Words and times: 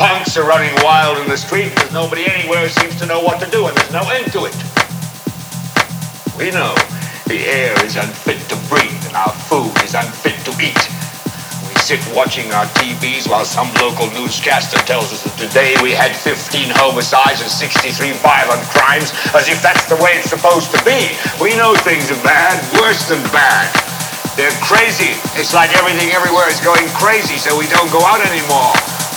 Punks 0.00 0.32
are 0.40 0.48
running 0.48 0.72
wild 0.80 1.20
in 1.20 1.28
the 1.28 1.36
street 1.36 1.68
because 1.76 1.92
nobody 1.92 2.24
anywhere 2.24 2.64
seems 2.72 2.96
to 2.96 3.04
know 3.04 3.20
what 3.20 3.36
to 3.36 3.44
do 3.52 3.68
and 3.68 3.76
there's 3.76 3.92
no 3.92 4.00
end 4.08 4.32
to 4.32 4.48
it. 4.48 4.56
We 6.40 6.48
know 6.56 6.72
the 7.28 7.44
air 7.44 7.76
is 7.84 8.00
unfit 8.00 8.40
to 8.48 8.56
breathe 8.72 8.96
and 9.04 9.12
our 9.12 9.28
food 9.28 9.68
is 9.84 9.92
unfit 9.92 10.40
to 10.48 10.56
eat 10.56 10.80
We 11.68 11.76
sit 11.84 12.00
watching 12.16 12.48
our 12.56 12.64
TVs 12.80 13.28
while 13.28 13.44
some 13.44 13.68
local 13.76 14.08
newscaster 14.16 14.80
tells 14.88 15.12
us 15.12 15.20
that 15.28 15.36
today 15.36 15.76
we 15.84 15.92
had 15.92 16.16
15 16.16 16.72
homicides 16.80 17.44
and 17.44 17.52
63 17.52 18.16
violent 18.24 18.64
crimes, 18.72 19.12
as 19.36 19.52
if 19.52 19.60
that's 19.60 19.84
the 19.84 20.00
way 20.00 20.16
it's 20.16 20.32
supposed 20.32 20.72
to 20.72 20.80
be. 20.80 21.12
We 21.44 21.52
know 21.60 21.76
things 21.84 22.08
are 22.08 22.22
bad, 22.24 22.56
worse 22.80 23.04
than 23.04 23.20
bad. 23.36 23.68
They're 24.40 24.56
crazy. 24.64 25.12
It's 25.36 25.52
like 25.52 25.76
everything 25.76 26.08
everywhere 26.16 26.48
is 26.48 26.64
going 26.64 26.88
crazy, 26.96 27.36
so 27.36 27.52
we 27.60 27.68
don't 27.68 27.92
go 27.92 28.00
out 28.00 28.24
anymore. 28.24 28.89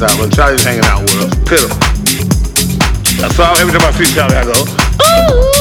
Gets 0.00 0.14
out. 0.14 0.20
When 0.20 0.30
Charlie's 0.30 0.64
hanging 0.64 0.84
out 0.84 1.02
with 1.02 1.14
us, 1.16 1.34
pitiful. 1.46 1.76
That's 3.20 3.36
why 3.36 3.54
every 3.60 3.78
time 3.78 3.86
I 3.86 3.92
see 3.92 4.06
Charlie, 4.14 4.36
I 4.36 4.44
go, 4.44 4.52
Ooh. 4.52 5.60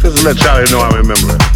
Just 0.00 0.18
to 0.18 0.24
let 0.24 0.36
Charlie 0.36 0.70
know 0.70 0.78
I 0.78 0.96
remember 0.96 1.34
it. 1.34 1.55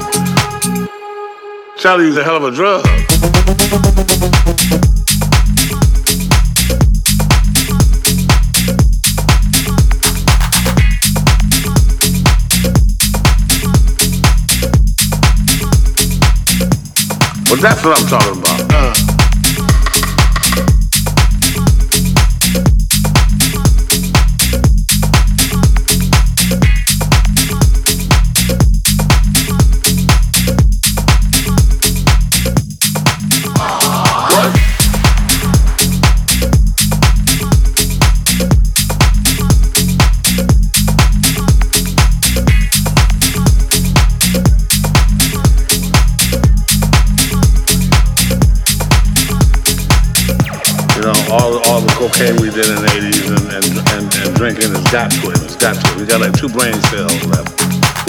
Charlie 1.81 2.05
used 2.05 2.19
a 2.19 2.23
hell 2.23 2.37
of 2.37 2.43
a 2.43 2.51
drug. 2.51 2.85
Well, 17.49 17.59
that's 17.59 17.83
what 17.83 17.99
I'm 17.99 18.07
talking 18.07 18.39
about. 18.39 18.50
Got 56.11 56.19
to 56.19 56.27
it. 56.27 56.35
We 56.35 56.35
got 56.35 56.35
like 56.35 56.35
two 56.35 56.51
brain 56.51 56.75
cells 56.91 57.15
left. 57.27 57.55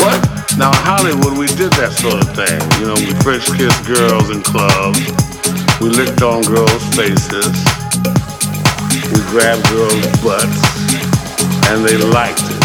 What? 0.03 0.19
Now, 0.59 0.75
in 0.75 0.83
Hollywood, 0.83 1.39
we 1.39 1.47
did 1.47 1.71
that 1.79 1.95
sort 1.95 2.19
of 2.19 2.27
thing. 2.35 2.59
You 2.83 2.91
know, 2.91 2.99
we 2.99 3.15
French 3.23 3.47
kissed 3.55 3.87
girls 3.87 4.27
in 4.31 4.43
clubs. 4.43 4.99
We 5.79 5.89
licked 5.91 6.23
on 6.23 6.43
girls' 6.43 6.83
faces. 6.99 7.55
We 9.15 9.21
grabbed 9.31 9.63
girls' 9.71 10.03
butts. 10.21 10.59
And 11.71 11.87
they 11.87 11.97
liked 11.97 12.43
it. 12.43 12.59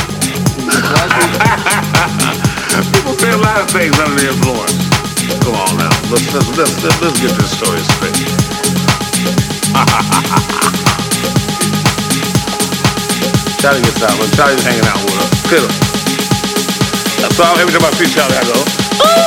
People 2.94 3.14
say 3.18 3.32
a 3.32 3.38
lot 3.38 3.62
of 3.62 3.70
things 3.70 3.98
under 4.00 4.16
the 4.18 4.28
influence. 4.34 4.74
Come 5.46 5.56
on 5.56 5.78
now. 5.78 5.92
Let's, 6.10 6.34
let's, 6.34 6.50
let's, 6.58 6.84
let's, 6.84 7.02
let's 7.02 7.20
get 7.22 7.32
this 7.38 7.52
story 7.54 7.80
straight. 7.94 8.18
Charlie 13.60 13.82
gets 13.82 14.02
out. 14.04 14.20
When 14.20 14.30
Charlie's 14.32 14.64
hanging 14.64 14.86
out 14.86 15.02
with 15.04 15.18
us. 15.18 15.38
That's 17.18 17.40
why 17.40 17.58
every 17.60 17.74
time 17.74 17.84
I 17.84 17.92
see 17.98 18.06
Charlie, 18.14 18.38
I 18.38 18.44
go, 18.46 18.54
Ooh. 18.54 19.18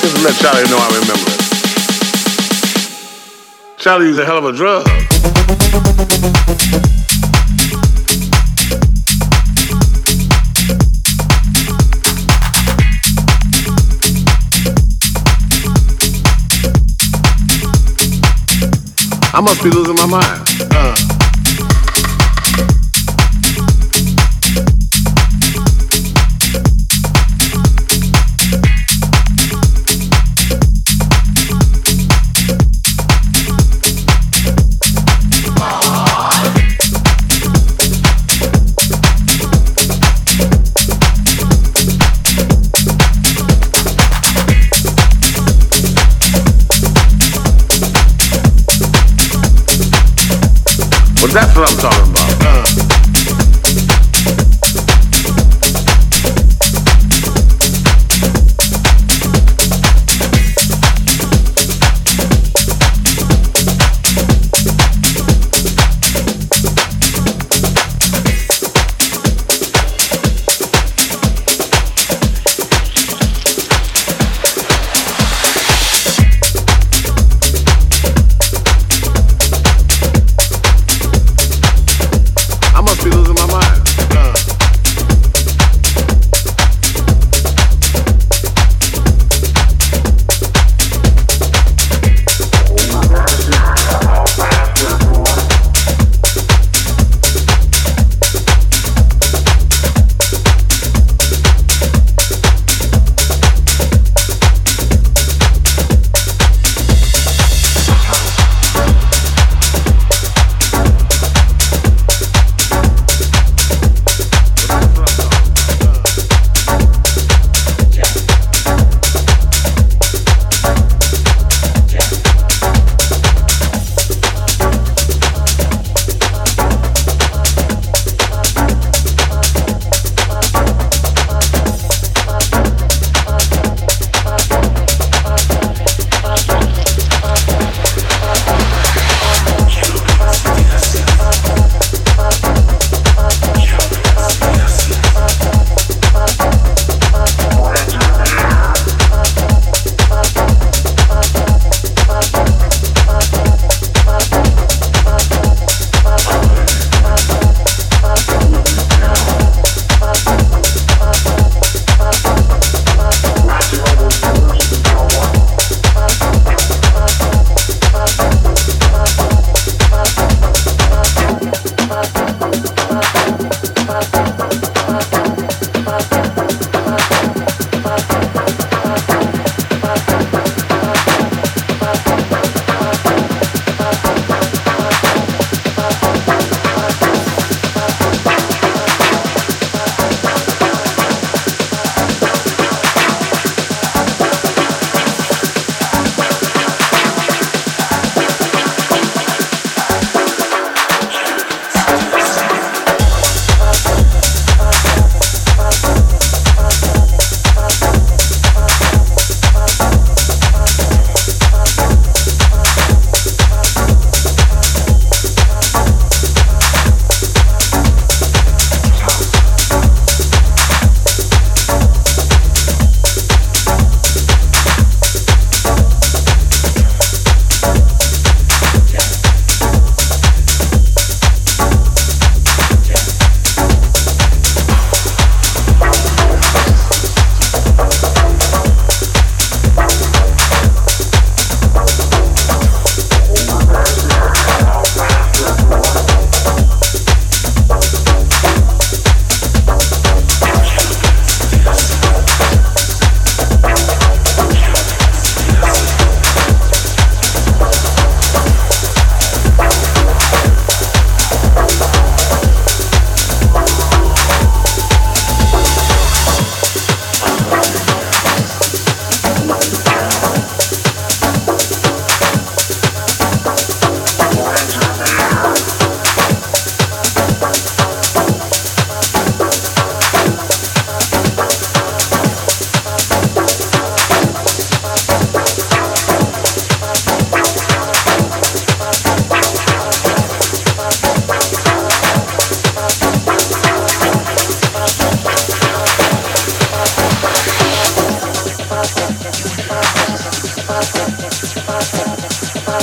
Just 0.00 0.16
to 0.16 0.22
let 0.22 0.34
Charlie 0.42 0.68
know 0.68 0.78
I 0.78 0.88
remember 0.98 1.30
it. 1.30 1.38
Charlie 3.78 4.06
used 4.08 4.18
a 4.18 4.24
hell 4.24 4.38
of 4.38 4.44
a 4.44 4.52
drug. 4.52 4.86
I 19.34 19.40
must 19.40 19.62
be 19.62 19.70
losing 19.70 19.94
my 19.94 20.06
mind. 20.06 20.41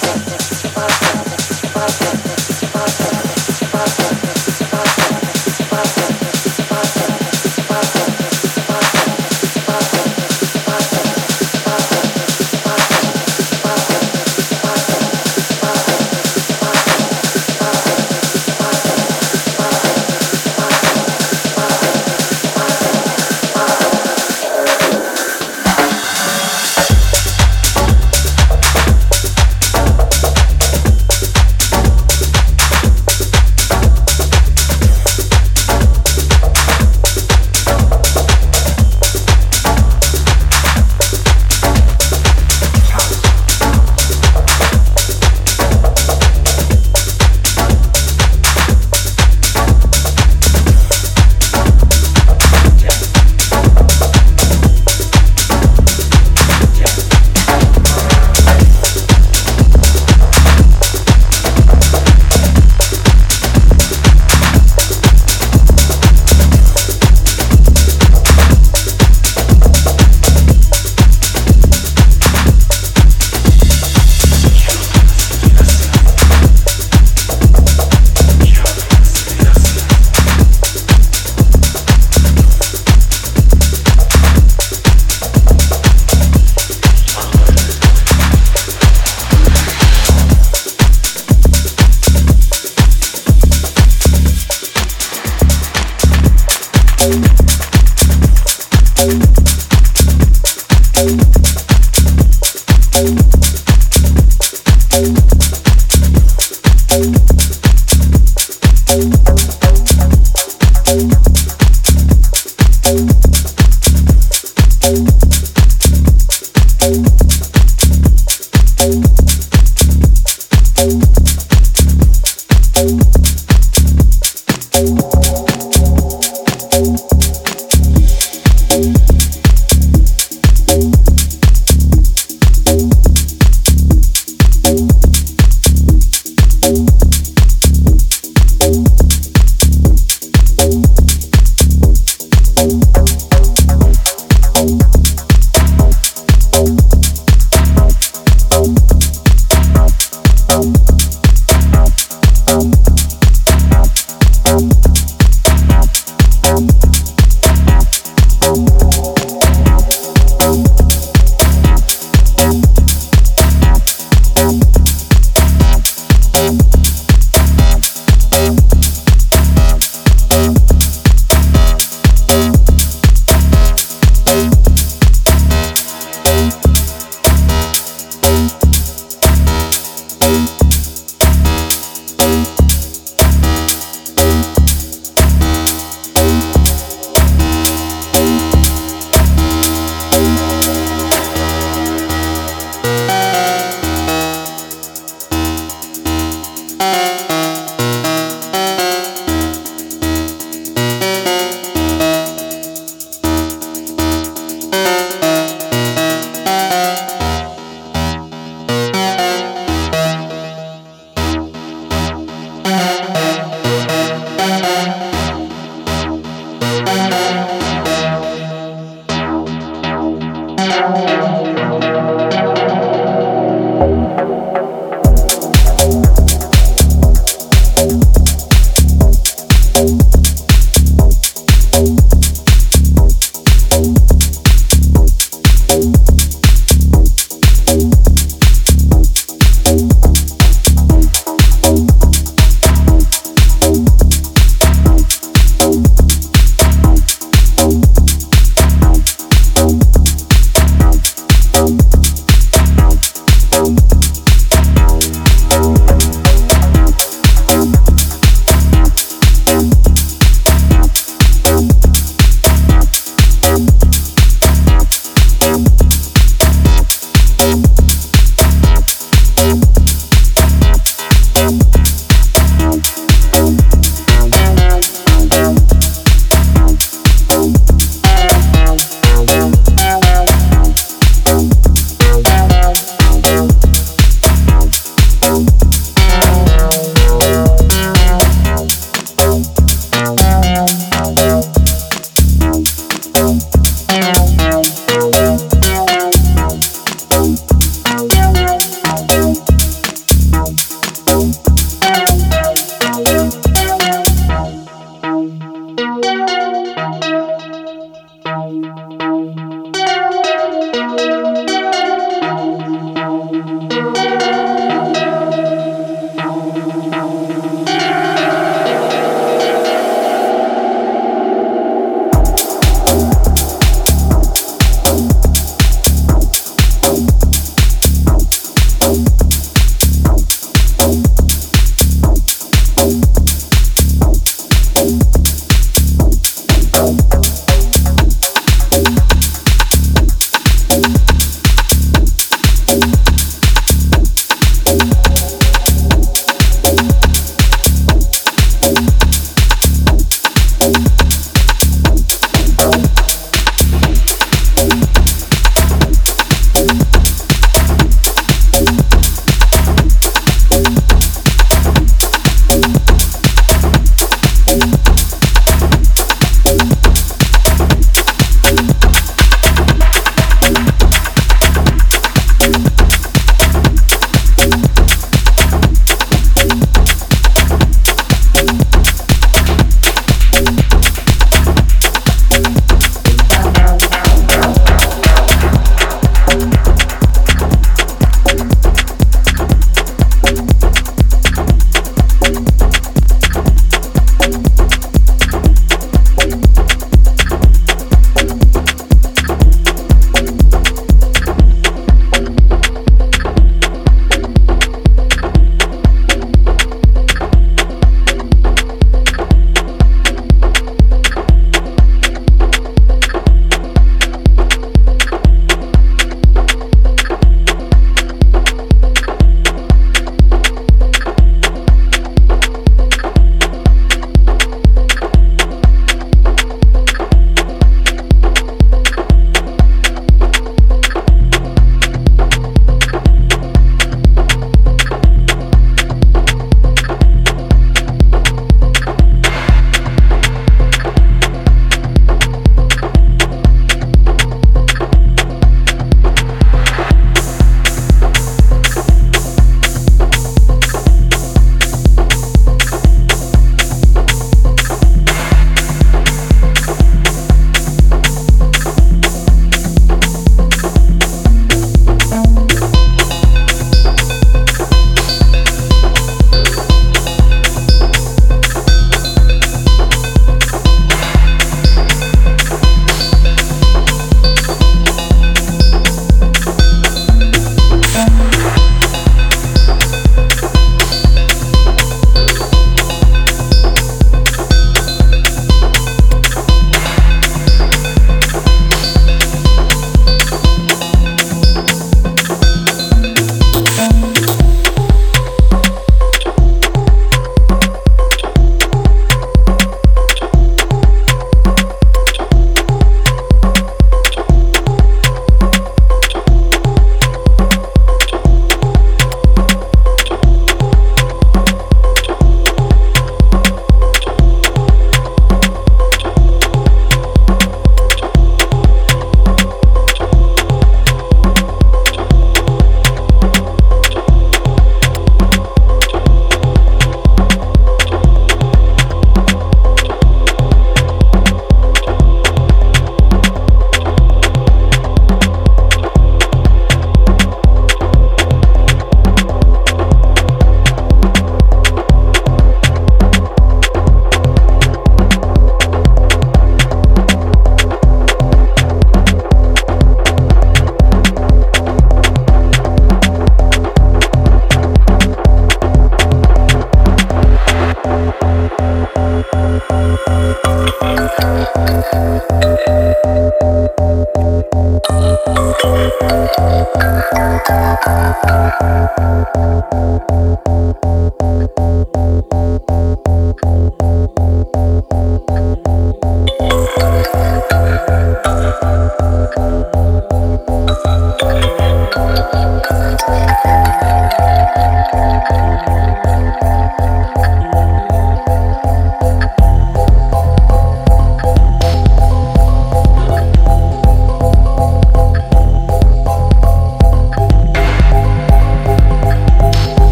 Bye. 0.00 0.21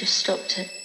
Just 0.00 0.16
stopped 0.16 0.56
it. 0.56 0.79